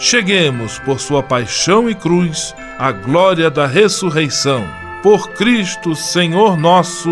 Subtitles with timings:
[0.00, 4.66] cheguemos, por sua paixão e cruz, à glória da ressurreição.
[5.02, 7.10] Por Cristo, Senhor nosso.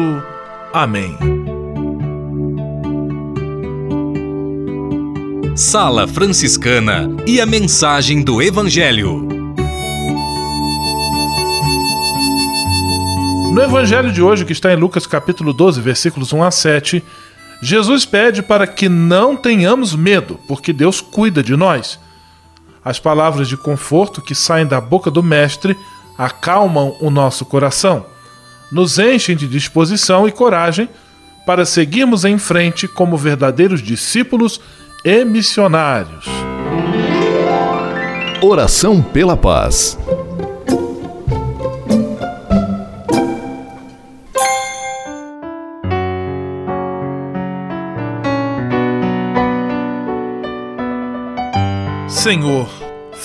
[0.72, 1.16] Amém.
[5.54, 9.28] Sala Franciscana e a mensagem do Evangelho.
[13.52, 17.04] No evangelho de hoje, que está em Lucas capítulo 12, versículos 1 a 7,
[17.60, 21.98] Jesus pede para que não tenhamos medo, porque Deus cuida de nós.
[22.88, 25.76] As palavras de conforto que saem da boca do Mestre
[26.16, 28.06] acalmam o nosso coração,
[28.72, 30.88] nos enchem de disposição e coragem
[31.44, 34.58] para seguirmos em frente como verdadeiros discípulos
[35.04, 36.24] e missionários.
[38.40, 39.98] Oração pela paz.
[52.08, 52.87] Senhor,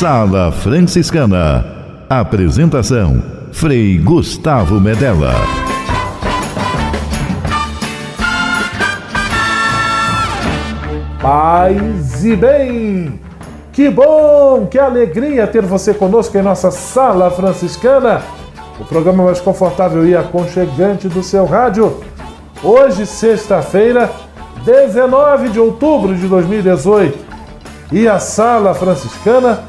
[0.00, 1.62] Sala Franciscana.
[2.08, 3.22] Apresentação:
[3.52, 5.34] Frei Gustavo Medella.
[11.20, 13.20] Paz e bem!
[13.74, 18.22] Que bom, que alegria ter você conosco em nossa Sala Franciscana,
[18.80, 22.00] o programa mais confortável e aconchegante do seu rádio.
[22.62, 24.10] Hoje, sexta-feira,
[24.64, 27.18] 19 de outubro de 2018.
[27.92, 29.68] E a Sala Franciscana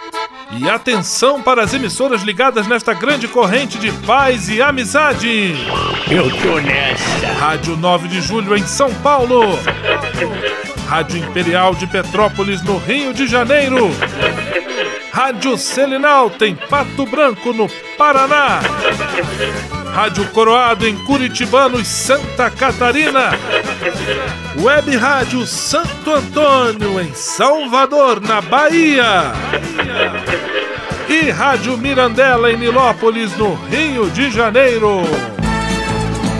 [0.53, 5.55] E atenção para as emissoras ligadas nesta grande corrente de paz e amizade.
[6.09, 7.27] Eu tô nessa.
[7.39, 9.57] Rádio 9 de Julho em São Paulo.
[10.87, 13.89] Rádio Imperial de Petrópolis no Rio de Janeiro.
[15.11, 18.59] Rádio Selinalta em Pato Branco no Paraná.
[19.93, 23.31] Rádio Coroado em Curitibano e Santa Catarina.
[24.57, 29.33] Web Rádio Santo Antônio em Salvador, na Bahia.
[31.11, 35.01] E Rádio Mirandela em Nilópolis, no Rio de Janeiro.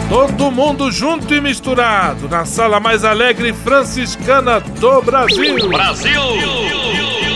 [0.08, 5.68] Todo mundo junto e misturado na sala mais alegre franciscana do Brasil.
[5.68, 6.81] Brasil!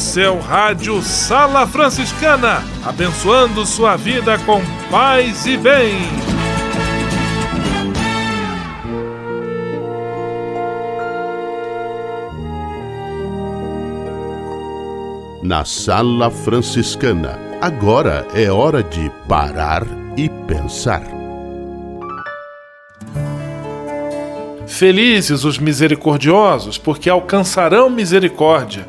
[0.00, 4.58] O seu rádio Sala Franciscana, abençoando sua vida com
[4.90, 5.92] paz e bem.
[15.42, 19.86] Na Sala Franciscana, agora é hora de parar
[20.16, 21.02] e pensar.
[24.66, 28.88] Felizes os misericordiosos, porque alcançarão misericórdia.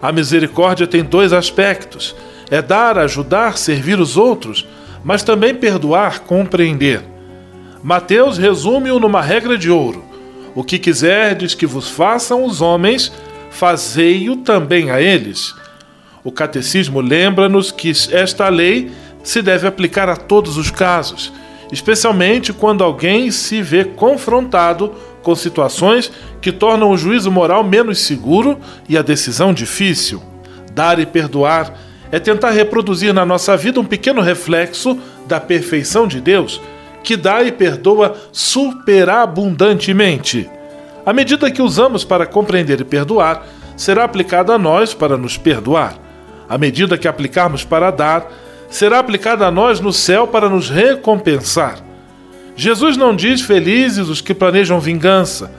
[0.00, 2.14] A misericórdia tem dois aspectos:
[2.50, 4.66] é dar, ajudar, servir os outros,
[5.04, 7.02] mas também perdoar, compreender.
[7.82, 10.04] Mateus resume-o numa regra de ouro:
[10.54, 13.12] o que quiserdes que vos façam os homens,
[13.50, 15.54] fazei-o também a eles.
[16.22, 18.90] O catecismo lembra-nos que esta lei
[19.22, 21.32] se deve aplicar a todos os casos
[21.72, 28.58] especialmente quando alguém se vê confrontado com situações que tornam o juízo moral menos seguro
[28.88, 30.22] e a decisão difícil.
[30.72, 31.74] Dar e perdoar
[32.12, 36.60] é tentar reproduzir na nossa vida um pequeno reflexo da perfeição de Deus,
[37.02, 40.50] que dá e perdoa superabundantemente.
[41.04, 43.46] A medida que usamos para compreender e perdoar
[43.76, 45.94] será aplicada a nós para nos perdoar.
[46.48, 48.26] A medida que aplicarmos para dar
[48.68, 51.89] será aplicada a nós no céu para nos recompensar.
[52.56, 55.50] Jesus não diz felizes os que planejam vingança,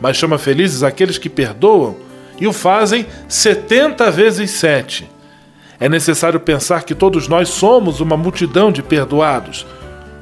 [0.00, 1.96] mas chama felizes aqueles que perdoam
[2.40, 5.10] e o fazem setenta vezes sete.
[5.78, 9.66] É necessário pensar que todos nós somos uma multidão de perdoados.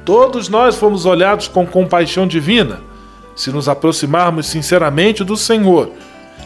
[0.03, 2.81] Todos nós fomos olhados com compaixão divina.
[3.35, 5.91] Se nos aproximarmos sinceramente do Senhor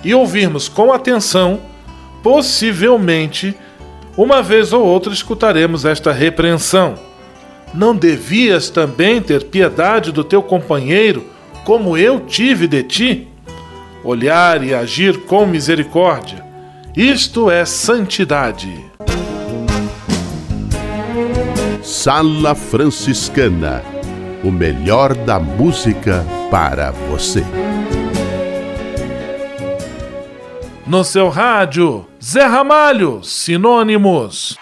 [0.03, 1.59] e ouvirmos com atenção,
[2.21, 3.55] possivelmente
[4.15, 7.08] uma vez ou outra escutaremos esta repreensão.
[7.73, 11.25] Não devias também ter piedade do teu companheiro,
[11.63, 13.27] como eu tive de ti?
[14.03, 16.43] Olhar e agir com misericórdia.
[16.95, 18.73] Isto é santidade.
[21.83, 23.83] Sala Franciscana
[24.43, 27.43] o melhor da música para você.
[30.87, 34.57] No seu rádio, Zé Ramalho, Sinônimos.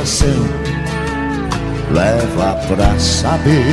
[0.00, 0.48] Coração
[1.92, 3.64] leva pra saber.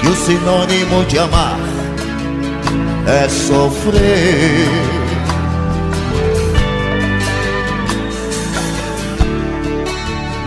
[0.00, 1.58] Que o sinônimo de amar
[3.06, 4.68] é sofrer.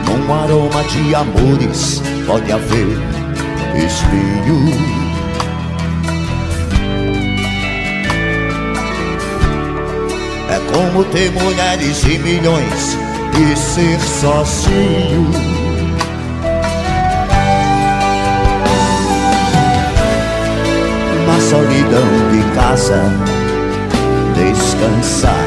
[0.06, 2.98] Num aroma de amores pode haver
[3.76, 4.97] espinhos.
[10.58, 12.98] É como ter mulheres e milhões
[13.40, 15.30] e ser sozinho.
[21.28, 23.04] Na solidão de casa,
[24.34, 25.46] descansar.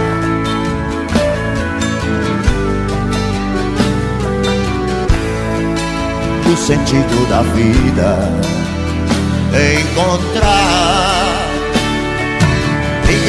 [6.47, 8.17] O sentido da vida,
[9.83, 11.10] encontrar.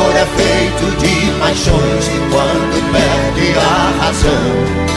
[0.00, 4.90] amor é feito de paixões que quando perde a razão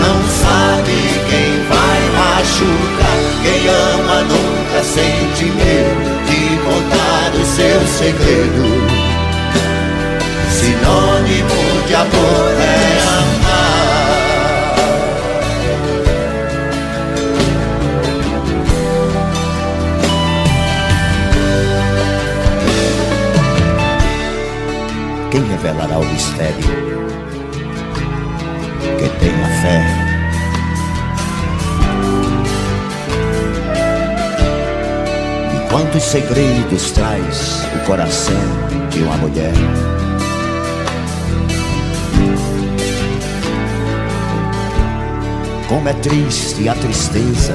[0.00, 0.96] não sabe
[1.28, 3.18] quem vai machucar.
[3.42, 8.64] Quem ama nunca sente medo de contar o seu segredo.
[10.50, 13.49] Sinônimo de amor é amar.
[25.30, 26.56] Quem revelará o mistério?
[28.98, 29.84] Que tenha fé.
[35.54, 38.34] E quantos segredos traz o coração
[38.90, 39.52] de uma mulher?
[45.68, 47.54] Como é triste a tristeza,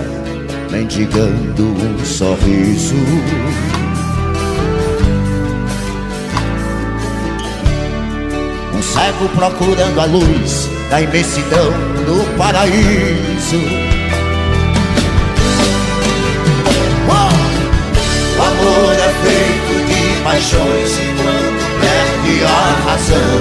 [0.72, 2.96] mendigando um sorriso.
[8.94, 11.72] Cego procurando a luz da imensidão
[12.06, 13.60] do paraíso.
[17.10, 17.46] Oh!
[18.38, 23.40] O amor é feito de paixões e quando perde a razão,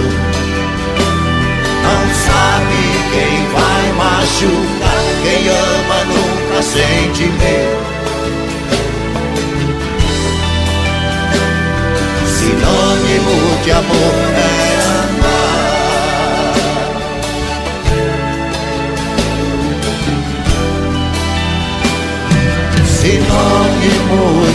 [1.85, 2.81] não sabe
[3.13, 5.05] quem vai machucar.
[5.23, 7.85] Quem ama nunca sente medo.
[12.27, 14.24] Sinônimo de amor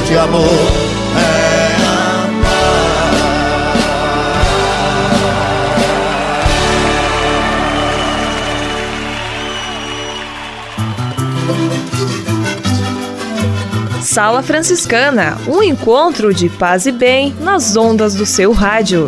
[0.10, 0.42] De amor
[1.16, 1.60] é
[14.02, 19.08] Sala Franciscana, um encontro de paz e bem nas ondas do seu rádio.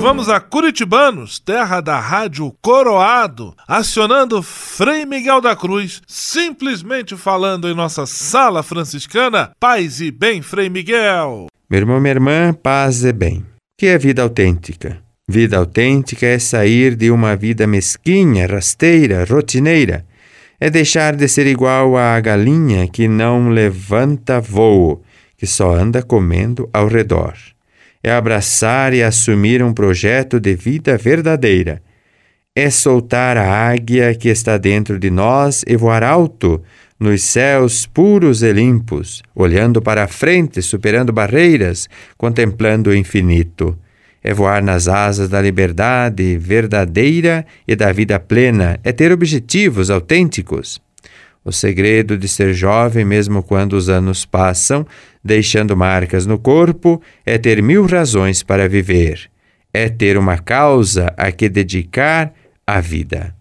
[0.00, 7.74] Vamos a Curitibanos, terra da rádio Coroado, acionando Frei Miguel da Cruz, simplesmente falando em
[7.74, 9.50] nossa sala franciscana.
[9.58, 11.48] Paz e bem, Frei Miguel.
[11.68, 13.38] Meu irmão, minha irmã, paz e bem.
[13.38, 13.44] O
[13.76, 15.02] que é vida autêntica?
[15.28, 20.06] Vida autêntica é sair de uma vida mesquinha, rasteira, rotineira.
[20.60, 25.02] É deixar de ser igual à galinha que não levanta voo,
[25.36, 27.34] que só anda comendo ao redor.
[28.02, 31.82] É abraçar e assumir um projeto de vida verdadeira.
[32.54, 36.62] É soltar a águia que está dentro de nós e voar alto
[36.98, 43.78] nos céus puros e limpos, olhando para a frente, superando barreiras, contemplando o infinito.
[44.22, 50.80] É voar nas asas da liberdade verdadeira e da vida plena, é ter objetivos autênticos.
[51.48, 54.86] O segredo de ser jovem, mesmo quando os anos passam,
[55.24, 59.30] deixando marcas no corpo, é ter mil razões para viver.
[59.72, 62.34] É ter uma causa a que dedicar
[62.66, 63.34] a vida.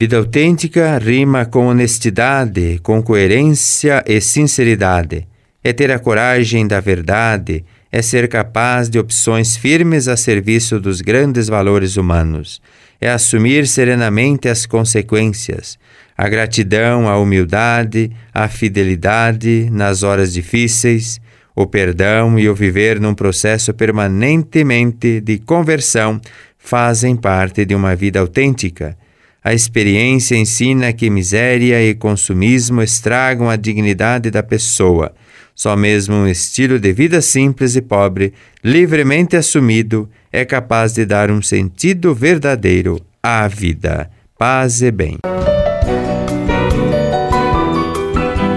[0.00, 5.28] Vida autêntica rima com honestidade, com coerência e sinceridade.
[5.62, 11.02] É ter a coragem da verdade, é ser capaz de opções firmes a serviço dos
[11.02, 12.62] grandes valores humanos.
[12.98, 15.78] É assumir serenamente as consequências,
[16.22, 21.20] a gratidão, a humildade, a fidelidade nas horas difíceis,
[21.54, 26.20] o perdão e o viver num processo permanentemente de conversão
[26.58, 28.96] fazem parte de uma vida autêntica
[29.44, 35.12] a experiência ensina que miséria e consumismo estragam a dignidade da pessoa.
[35.54, 41.30] Só mesmo um estilo de vida simples e pobre, livremente assumido, é capaz de dar
[41.30, 44.08] um sentido verdadeiro à vida.
[44.38, 45.18] Paz e bem.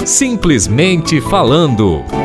[0.05, 2.24] Simplesmente falando.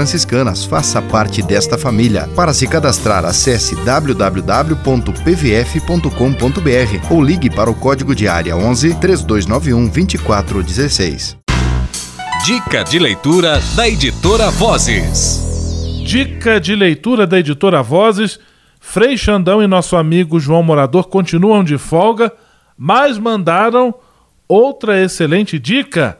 [0.00, 0.64] franciscanas.
[0.64, 2.26] Faça parte desta família.
[2.34, 4.32] Para se cadastrar, acesse www.pvf.com.br
[7.12, 11.36] ou ligue para o código de área 11 3291 2416.
[12.46, 16.02] Dica de leitura da editora Vozes.
[16.06, 18.40] Dica de leitura da editora Vozes.
[18.80, 22.32] Frei Xandão e nosso amigo João Morador continuam de folga,
[22.74, 23.94] mas mandaram
[24.48, 26.16] outra excelente dica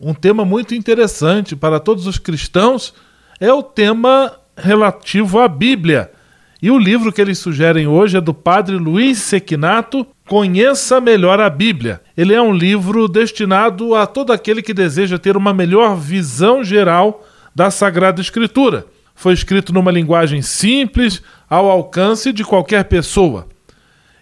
[0.00, 2.94] um tema muito interessante para todos os cristãos
[3.40, 6.10] é o tema relativo à Bíblia.
[6.60, 11.48] E o livro que eles sugerem hoje é do padre Luiz Sequinato, Conheça Melhor a
[11.48, 12.00] Bíblia.
[12.16, 17.24] Ele é um livro destinado a todo aquele que deseja ter uma melhor visão geral
[17.54, 18.86] da Sagrada Escritura.
[19.14, 23.46] Foi escrito numa linguagem simples, ao alcance de qualquer pessoa.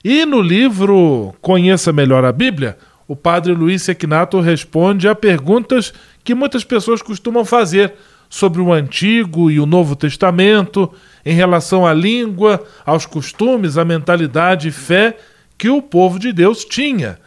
[0.04, 6.34] E no livro Conheça Melhor a Bíblia, o padre Luiz Sequinato responde a perguntas que
[6.34, 7.92] muitas pessoas costumam fazer
[8.30, 10.92] sobre o Antigo e o Novo Testamento,
[11.24, 15.16] em relação à língua, aos costumes, à mentalidade e fé
[15.56, 17.18] que o povo de Deus tinha.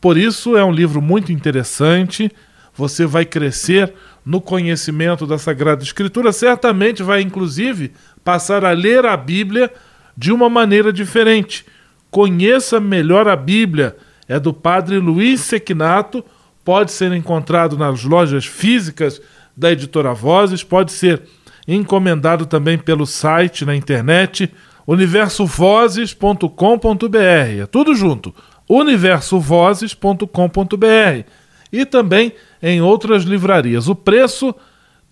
[0.00, 2.30] Por isso é um livro muito interessante.
[2.76, 3.92] Você vai crescer
[4.24, 9.72] no conhecimento da Sagrada Escritura, certamente vai inclusive passar a ler a Bíblia
[10.16, 11.64] de uma maneira diferente.
[12.10, 13.96] Conheça melhor a Bíblia
[14.28, 16.24] é do padre Luiz Sequinato,
[16.64, 19.20] pode ser encontrado nas lojas físicas
[19.56, 21.22] da editora Vozes, pode ser
[21.66, 24.52] encomendado também pelo site na internet
[24.86, 27.62] universovozes.com.br.
[27.62, 28.34] É tudo junto.
[28.68, 31.28] universovozes.com.br
[31.72, 32.32] e também
[32.62, 33.88] em outras livrarias.
[33.88, 34.54] O preço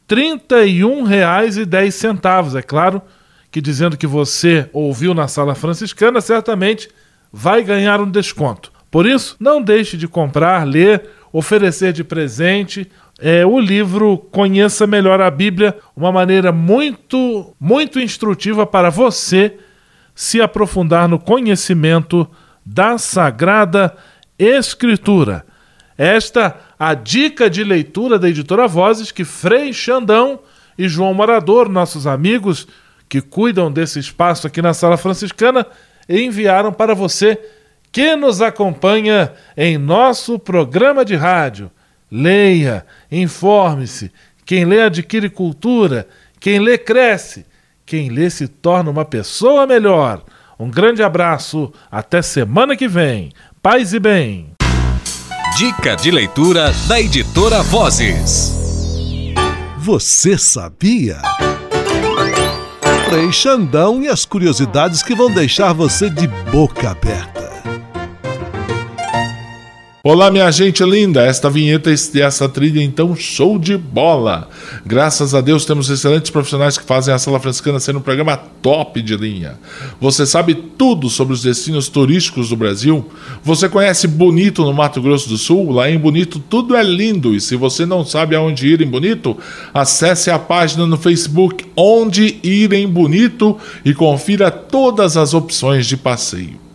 [0.08, 2.58] R$ 31,10.
[2.58, 3.02] É claro
[3.50, 6.88] que dizendo que você ouviu na sala franciscana, certamente
[7.32, 8.72] vai ganhar um desconto.
[8.92, 12.86] Por isso, não deixe de comprar, ler, oferecer de presente
[13.18, 19.56] é, o livro Conheça Melhor a Bíblia, uma maneira muito, muito instrutiva para você
[20.14, 22.28] se aprofundar no conhecimento
[22.66, 23.96] da Sagrada
[24.38, 25.46] Escritura.
[25.96, 30.38] Esta a dica de leitura da editora Vozes que Frei Xandão
[30.76, 32.68] e João Morador, nossos amigos
[33.08, 35.66] que cuidam desse espaço aqui na Sala Franciscana,
[36.06, 37.38] enviaram para você
[37.92, 41.70] que nos acompanha em nosso programa de rádio.
[42.10, 44.10] Leia, informe-se.
[44.46, 46.08] Quem lê adquire cultura,
[46.40, 47.44] quem lê cresce,
[47.84, 50.22] quem lê se torna uma pessoa melhor.
[50.58, 53.30] Um grande abraço, até semana que vem.
[53.62, 54.52] Paz e bem.
[55.56, 58.52] Dica de leitura da editora Vozes.
[59.78, 61.20] Você sabia?
[63.08, 67.41] Frei Xandão e as curiosidades que vão deixar você de boca aberta.
[70.04, 71.22] Olá, minha gente linda!
[71.22, 74.48] Esta vinheta e essa trilha, então, show de bola!
[74.84, 79.00] Graças a Deus temos excelentes profissionais que fazem a Sala Franciscana ser um programa top
[79.00, 79.60] de linha.
[80.00, 83.08] Você sabe tudo sobre os destinos turísticos do Brasil?
[83.44, 85.70] Você conhece Bonito no Mato Grosso do Sul?
[85.70, 89.38] Lá em Bonito tudo é lindo e se você não sabe aonde ir em Bonito,
[89.72, 95.96] acesse a página no Facebook Onde Ir em Bonito e confira todas as opções de
[95.96, 96.71] passeio.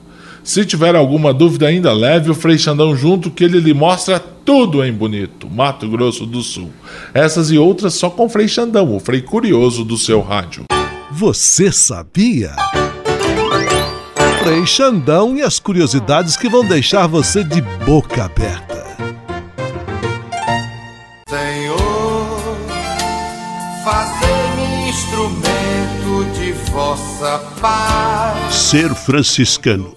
[0.48, 4.82] Se tiver alguma dúvida ainda, leve o Frei Xandão junto que ele lhe mostra tudo
[4.82, 6.72] em Bonito, Mato Grosso do Sul.
[7.14, 10.64] Essas e outras só com o Frei Xandão, o Frei Curioso do seu rádio.
[11.12, 12.56] Você sabia?
[14.42, 18.88] Frei Xandão e as curiosidades que vão deixar você de boca aberta.
[21.28, 22.40] Senhor,
[23.84, 28.56] fazer-me instrumento de vossa paz.
[28.56, 29.97] Ser franciscano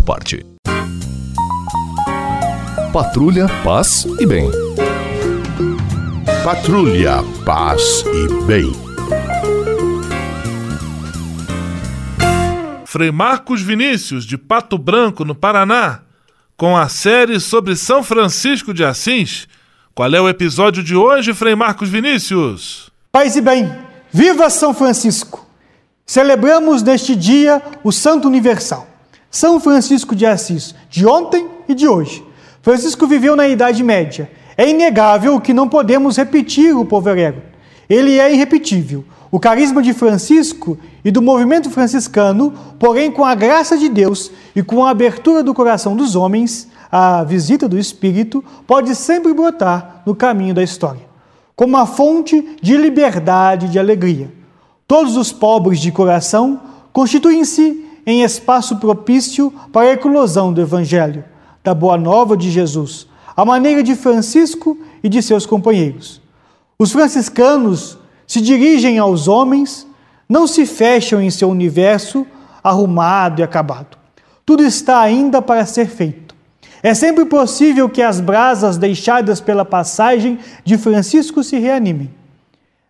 [0.00, 0.44] parte.
[2.92, 4.50] Patrulha, paz e bem.
[6.44, 8.72] Patrulha, paz e bem.
[12.84, 16.02] Frei Marcos Vinícius, de Pato Branco, no Paraná,
[16.56, 19.48] com a série sobre São Francisco de Assis.
[19.94, 22.90] Qual é o episódio de hoje, Frei Marcos Vinícius?
[23.10, 23.72] Paz e bem,
[24.12, 25.44] viva São Francisco!
[26.06, 28.86] Celebramos neste dia o Santo Universal,
[29.34, 32.24] São Francisco de Assis, de ontem e de hoje.
[32.62, 34.30] Francisco viveu na Idade Média.
[34.56, 37.42] É inegável que não podemos repetir o poverego.
[37.90, 39.04] Ele é irrepetível.
[39.32, 44.62] O carisma de Francisco e do movimento franciscano, porém, com a graça de Deus e
[44.62, 50.14] com a abertura do coração dos homens, a visita do Espírito pode sempre brotar no
[50.14, 51.02] caminho da história,
[51.56, 54.32] como uma fonte de liberdade e de alegria.
[54.86, 56.60] Todos os pobres de coração
[56.92, 61.24] constituem-se em espaço propício para a eclosão do Evangelho,
[61.62, 66.20] da Boa Nova de Jesus, à maneira de Francisco e de seus companheiros.
[66.78, 69.86] Os franciscanos se dirigem aos homens,
[70.28, 72.26] não se fecham em seu universo
[72.62, 73.98] arrumado e acabado.
[74.44, 76.34] Tudo está ainda para ser feito.
[76.82, 82.10] É sempre possível que as brasas deixadas pela passagem de Francisco se reanimem,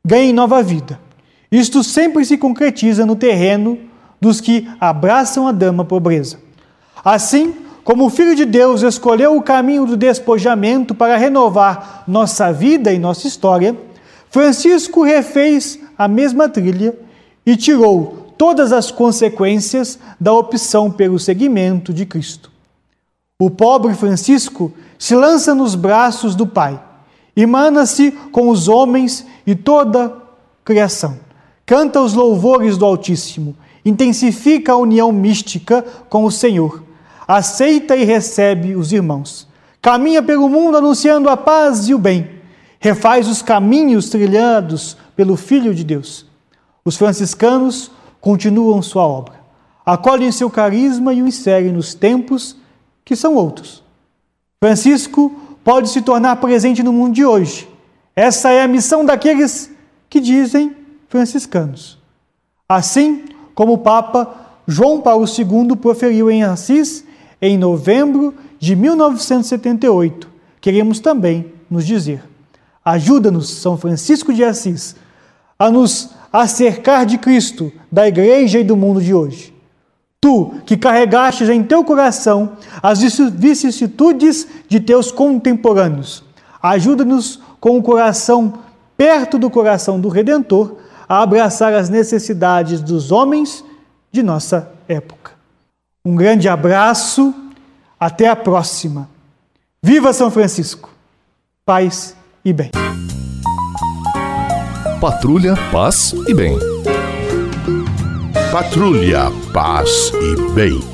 [0.04, 0.98] ganhem nova vida.
[1.50, 3.78] Isto sempre se concretiza no terreno
[4.24, 6.38] dos que abraçam a dama pobreza.
[7.04, 12.90] Assim, como o Filho de Deus escolheu o caminho do despojamento para renovar nossa vida
[12.90, 13.76] e nossa história,
[14.30, 16.98] Francisco refez a mesma trilha
[17.44, 22.50] e tirou todas as consequências da opção pelo seguimento de Cristo.
[23.38, 26.80] O pobre Francisco se lança nos braços do Pai,
[27.36, 30.12] emana-se com os homens e toda a
[30.64, 31.18] criação,
[31.66, 36.82] canta os louvores do Altíssimo, intensifica a união mística com o Senhor,
[37.26, 39.46] aceita e recebe os irmãos,
[39.82, 42.30] caminha pelo mundo anunciando a paz e o bem,
[42.80, 46.26] refaz os caminhos trilhados pelo Filho de Deus.
[46.84, 49.34] Os franciscanos continuam sua obra,
[49.84, 52.56] acolhem seu carisma e o inserem nos tempos
[53.04, 53.82] que são outros.
[54.58, 55.30] Francisco
[55.62, 57.68] pode se tornar presente no mundo de hoje.
[58.16, 59.70] Essa é a missão daqueles
[60.08, 60.74] que dizem
[61.08, 61.98] franciscanos.
[62.68, 67.04] Assim como o Papa João Paulo II proferiu em Assis
[67.40, 70.28] em novembro de 1978,
[70.60, 72.22] queremos também nos dizer:
[72.84, 74.96] ajuda-nos, São Francisco de Assis,
[75.58, 79.52] a nos acercar de Cristo, da igreja e do mundo de hoje.
[80.20, 86.24] Tu, que carregastes em teu coração as vicissitudes de teus contemporâneos,
[86.62, 88.54] ajuda-nos com o coração
[88.96, 90.76] perto do coração do Redentor
[91.08, 93.64] a abraçar as necessidades dos homens
[94.10, 95.32] de nossa época.
[96.04, 97.34] Um grande abraço,
[97.98, 99.08] até a próxima.
[99.82, 100.90] Viva São Francisco!
[101.64, 102.14] Paz
[102.44, 102.70] e bem.
[105.00, 106.58] Patrulha, paz e bem.
[108.52, 110.93] Patrulha, paz e bem.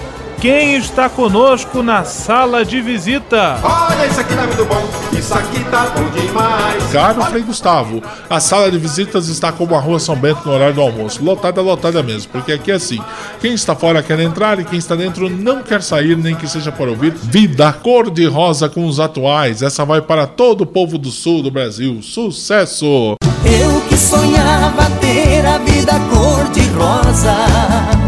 [0.41, 3.59] quem está conosco na sala de visita?
[3.63, 6.83] Olha, isso aqui tá muito bom, isso aqui tá bom demais.
[6.91, 10.73] Caro Frei Gustavo, a sala de visitas está como a rua São Bento no horário
[10.73, 11.23] do almoço.
[11.23, 12.99] Lotada, lotada mesmo, porque aqui é assim:
[13.39, 16.71] quem está fora quer entrar e quem está dentro não quer sair, nem que seja
[16.71, 17.13] para ouvir.
[17.13, 19.61] Vida cor-de-rosa com os atuais.
[19.61, 22.01] Essa vai para todo o povo do sul do Brasil.
[22.01, 23.13] Sucesso!
[23.45, 28.00] Eu que sonhava ter a vida cor-de-rosa.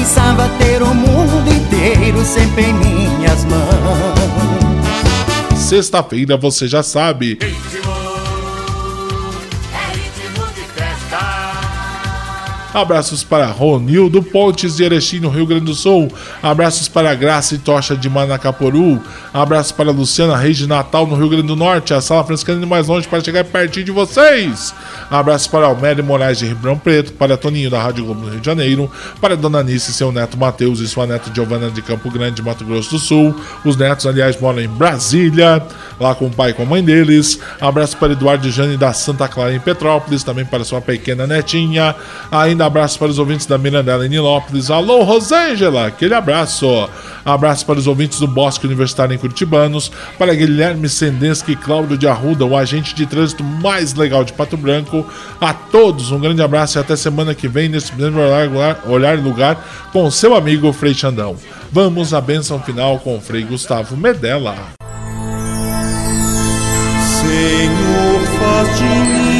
[0.00, 3.60] Pensava ter o mundo inteiro sempre em minhas mãos.
[5.58, 7.38] Sexta-feira você já sabe.
[12.72, 16.08] Abraços para Ronildo Pontes de Erechim, no Rio Grande do Sul.
[16.40, 19.00] Abraços para Graça e Tocha de Manacaporu.
[19.34, 21.92] Abraços para Luciana Reis de Natal, no Rio Grande do Norte.
[21.92, 24.72] A sala franciscana indo mais longe para chegar pertinho de vocês.
[25.10, 27.12] Abraços para Almério Moraes de Ribeirão Preto.
[27.14, 28.88] Para Toninho da Rádio Globo do Rio de Janeiro.
[29.20, 32.90] Para Dona Anice, seu neto Matheus e sua neta Giovana de Campo Grande, Mato Grosso
[32.90, 33.34] do Sul.
[33.64, 35.60] Os netos, aliás, moram em Brasília,
[35.98, 37.40] lá com o pai e com a mãe deles.
[37.60, 40.22] Abraço para Eduardo Jane da Santa Clara em Petrópolis.
[40.22, 41.96] Também para sua pequena netinha.
[42.30, 44.70] Ainda abraço para os ouvintes da Mirandela em Nilópolis.
[44.70, 46.88] Alô, Rosângela, aquele abraço.
[47.24, 49.90] Abraço para os ouvintes do Bosque Universitário em Curitibanos.
[50.18, 54.56] Para Guilherme Sendensky e Cláudio de Arruda, o agente de trânsito mais legal de Pato
[54.56, 55.06] Branco.
[55.40, 58.20] A todos, um grande abraço e até semana que vem nesse mesmo
[58.86, 61.36] olhar, e lugar com seu amigo Frei Xandão.
[61.72, 64.56] Vamos à bênção final com o Frei Gustavo Medella.
[67.20, 69.39] Senhor, faz de mim